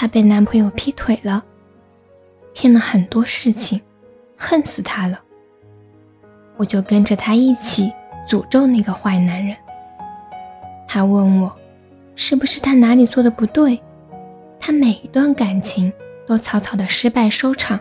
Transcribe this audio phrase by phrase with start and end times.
[0.00, 1.44] 她被男朋友劈腿了，
[2.54, 3.78] 骗了很多事情，
[4.34, 5.20] 恨死他了。
[6.56, 7.92] 我就跟着他一起
[8.26, 9.54] 诅咒那个坏男人。
[10.88, 11.54] 他问我，
[12.16, 13.78] 是不是他哪里做的不对？
[14.58, 15.92] 他每一段感情
[16.26, 17.78] 都草草的失败收场，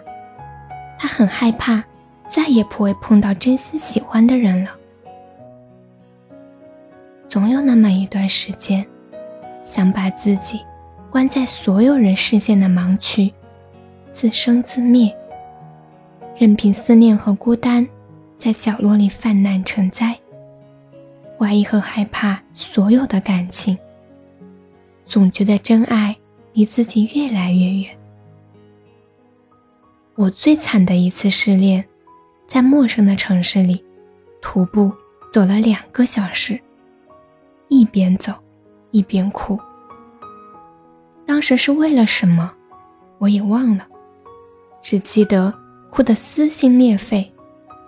[0.98, 1.82] 他很害怕，
[2.28, 4.72] 再也不会碰到真心喜欢的人了。
[7.30, 8.86] 总有那么一段时间，
[9.64, 10.60] 想把自己。
[11.12, 13.34] 关在所有人视线的盲区，
[14.12, 15.12] 自生自灭，
[16.38, 17.88] 任凭思念和孤单
[18.38, 20.16] 在角落里泛滥成灾。
[21.38, 23.76] 怀疑和害怕所有的感情，
[25.06, 26.16] 总觉得真爱
[26.54, 27.98] 离自己越来越远。
[30.14, 31.84] 我最惨的一次失恋，
[32.46, 33.84] 在陌生的城市里，
[34.42, 34.92] 徒步
[35.32, 36.60] 走了两个小时，
[37.68, 38.34] 一边走，
[38.92, 39.58] 一边哭。
[41.40, 42.52] 当时是为了什么，
[43.18, 43.88] 我也忘了，
[44.82, 45.54] 只记得
[45.90, 47.34] 哭得撕心裂肺，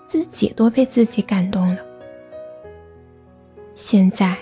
[0.08, 1.82] 自己都被自己感动了。
[3.76, 4.38] 现在，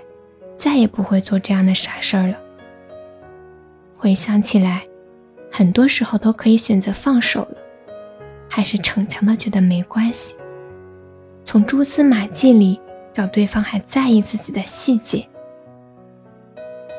[0.55, 2.37] 再也不会做这样的傻事儿了。
[3.97, 4.83] 回想起来，
[5.51, 7.57] 很多时候都可以选择放手了，
[8.47, 10.35] 还是逞强的觉得没关系，
[11.43, 12.79] 从蛛丝马迹里
[13.11, 15.27] 找对方还在意自己的细节。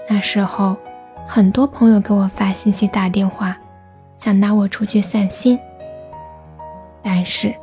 [0.09, 0.77] 那时候。
[1.33, 3.57] 很多朋友给我发信息、打电话，
[4.19, 5.57] 想拉我出去散心。
[7.05, 7.55] 但是，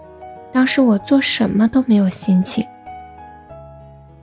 [0.53, 2.66] 当时我做什么都没有心情。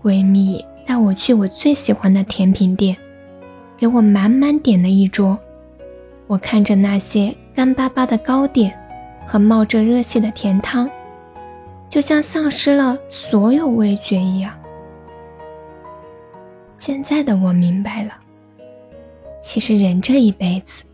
[0.03, 2.97] 闺蜜带我去我最喜欢的甜品店，
[3.77, 5.38] 给我满满点了一桌。
[6.27, 8.75] 我看着那些干巴巴的糕点
[9.27, 10.88] 和冒着热气的甜汤，
[11.91, 14.54] 就像丧失了所有味觉一样。
[16.78, 18.24] 现在的我明白了。
[19.44, 20.84] 其实人这一辈子，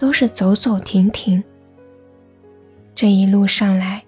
[0.00, 1.42] 都是走走停停。
[2.92, 4.04] 这一路上来，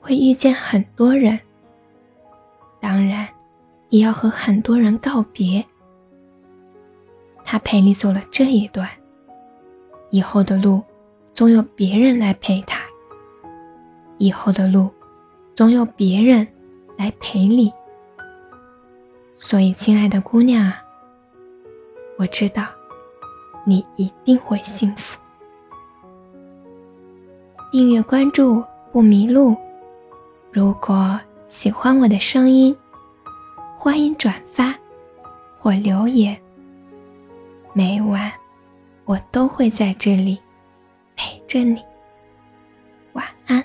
[0.00, 1.38] 会遇见很多人，
[2.80, 3.26] 当然，
[3.90, 5.64] 也要和很多人告别。
[7.44, 8.88] 他陪你走了这一段，
[10.10, 10.82] 以后的路，
[11.32, 12.80] 总有别人来陪他。
[14.18, 14.90] 以后的路，
[15.54, 16.44] 总有别人
[16.98, 17.72] 来陪你。
[19.38, 20.82] 所以，亲爱的姑娘啊，
[22.18, 22.66] 我知道。
[23.68, 25.18] 你一定会幸福。
[27.72, 29.56] 订阅关注不迷路。
[30.52, 32.74] 如果喜欢我的声音，
[33.76, 34.72] 欢迎转发
[35.58, 36.40] 或留言。
[37.72, 38.32] 每晚
[39.04, 40.38] 我都会在这里
[41.16, 41.82] 陪着你。
[43.14, 43.62] 晚安。